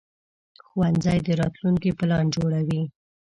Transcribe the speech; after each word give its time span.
ښوونځی 0.67 1.17
د 1.25 1.27
راتلونکي 1.41 1.89
پلان 1.99 2.25
جوړوي 2.35 2.81